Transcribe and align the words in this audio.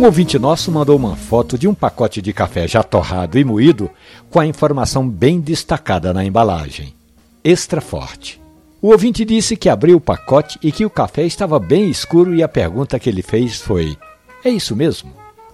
Um 0.00 0.06
ouvinte 0.06 0.38
nosso 0.38 0.72
mandou 0.72 0.96
uma 0.96 1.14
foto 1.14 1.58
de 1.58 1.68
um 1.68 1.74
pacote 1.74 2.22
de 2.22 2.32
café 2.32 2.66
já 2.66 2.82
torrado 2.82 3.38
e 3.38 3.44
moído 3.44 3.90
com 4.30 4.40
a 4.40 4.46
informação 4.46 5.06
bem 5.06 5.38
destacada 5.38 6.14
na 6.14 6.24
embalagem: 6.24 6.94
extra 7.44 7.82
forte. 7.82 8.40
O 8.80 8.92
ouvinte 8.92 9.26
disse 9.26 9.58
que 9.58 9.68
abriu 9.68 9.98
o 9.98 10.00
pacote 10.00 10.58
e 10.62 10.72
que 10.72 10.86
o 10.86 10.90
café 10.90 11.24
estava 11.26 11.58
bem 11.58 11.90
escuro 11.90 12.34
e 12.34 12.42
a 12.42 12.48
pergunta 12.48 12.98
que 12.98 13.10
ele 13.10 13.20
fez 13.20 13.60
foi: 13.60 13.94
É 14.42 14.48
isso 14.48 14.74
mesmo? 14.74 15.12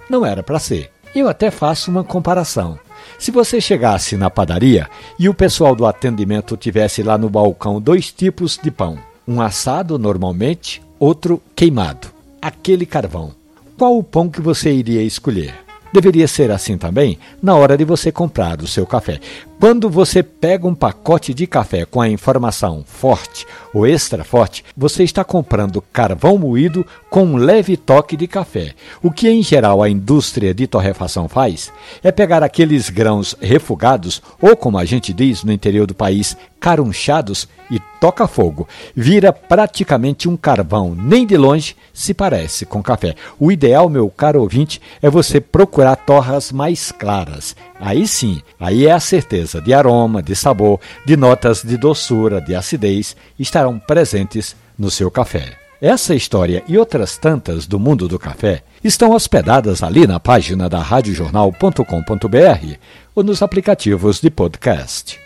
Não 0.09 0.25
era 0.25 0.45
para 0.45 0.61
ser. 0.61 0.93
Eu 1.13 1.29
até 1.29 1.51
faço 1.51 1.91
uma 1.91 2.05
comparação. 2.05 2.79
Se 3.19 3.33
você 3.33 3.61
chegasse 3.61 4.17
na 4.17 4.31
padaria 4.31 4.89
e 5.19 5.29
o 5.29 5.35
pessoal 5.35 5.75
do 5.75 5.85
atendimento 5.85 6.57
tivesse 6.57 7.03
lá 7.03 7.19
no 7.19 7.29
balcão 7.29 7.81
dois 7.81 8.13
tipos 8.13 8.57
de 8.63 8.71
pão, 8.71 8.97
um 9.27 9.41
assado 9.41 9.99
normalmente, 9.99 10.81
outro 11.01 11.43
queimado, 11.57 12.13
aquele 12.41 12.87
carvão 12.87 13.35
qual 13.77 13.99
o 13.99 14.03
pão 14.03 14.29
que 14.29 14.41
você 14.41 14.73
iria 14.73 15.03
escolher? 15.03 15.55
Deveria 15.93 16.27
ser 16.27 16.51
assim 16.51 16.77
também 16.77 17.19
na 17.43 17.55
hora 17.55 17.77
de 17.77 17.85
você 17.85 18.11
comprar 18.11 18.61
o 18.61 18.67
seu 18.67 18.87
café. 18.87 19.21
Quando 19.59 19.89
você 19.89 20.23
pega 20.23 20.67
um 20.67 20.75
pacote 20.75 21.33
de 21.33 21.47
café 21.47 21.85
com 21.87 22.01
a 22.01 22.09
informação 22.09 22.85
forte 22.87 23.47
ou 23.73 23.87
extra 23.87 24.25
forte, 24.25 24.65
você 24.77 25.05
está 25.05 25.25
comprando 25.25 25.81
carvão 25.81 26.37
moído 26.37 26.85
com 27.09 27.25
um 27.25 27.37
leve 27.37 27.77
toque 27.77 28.17
de 28.17 28.27
café. 28.27 28.75
O 29.03 29.11
que 29.11 29.29
em 29.29 29.43
geral 29.43 29.83
a 29.83 29.89
indústria 29.89 30.53
de 30.53 30.67
torrefação 30.67 31.29
faz 31.29 31.73
é 32.03 32.11
pegar 32.11 32.43
aqueles 32.43 32.91
grãos 32.91 33.35
refugados, 33.41 34.21
ou 34.41 34.57
como 34.57 34.77
a 34.77 34.85
gente 34.85 35.13
diz 35.13 35.45
no 35.45 35.53
interior 35.53 35.87
do 35.87 35.95
país, 35.95 36.37
carunchados, 36.67 37.47
e 37.71 37.79
toca 38.01 38.27
fogo. 38.27 38.67
Vira 38.95 39.33
praticamente 39.33 40.29
um 40.29 40.37
carvão, 40.37 40.97
nem 40.97 41.25
de 41.25 41.37
longe 41.37 41.77
se 41.95 42.13
parece 42.13 42.67
com 42.67 42.83
café. 42.83 43.15
O 43.39 43.53
ideal, 43.53 43.89
meu 43.89 44.11
caro 44.11 44.41
ouvinte, 44.41 44.81
é 45.01 45.09
você 45.09 45.41
procurar 45.41 45.95
torras 45.95 46.51
mais 46.51 46.91
claras. 46.91 47.55
Aí 47.81 48.09
sim, 48.09 48.43
aí 48.59 48.85
é 48.85 48.91
a 48.91 48.99
certeza 48.99 49.61
de 49.61 49.73
aroma, 49.73 50.21
de 50.21 50.35
sabor, 50.35 50.81
de 51.05 51.17
notas 51.17 51.63
de 51.63 51.77
doçura, 51.77 52.41
de 52.41 52.53
acidez 52.53 53.15
estarão 53.39 53.79
presentes 53.79 54.57
no 54.77 54.91
seu 54.91 55.09
café. 55.09 55.57
Essa 55.81 56.17
história 56.17 56.65
e 56.67 56.77
outras 56.77 57.17
tantas 57.17 57.65
do 57.65 57.79
mundo 57.79 58.09
do 58.09 58.19
café 58.19 58.65
estão 58.83 59.13
hospedadas 59.13 59.85
ali 59.85 60.05
na 60.05 60.19
página 60.19 60.69
da 60.69 60.81
radiojornal.com.br 60.81 62.75
ou 63.15 63.23
nos 63.23 63.41
aplicativos 63.41 64.21
de 64.21 64.31
podcast. 64.31 65.26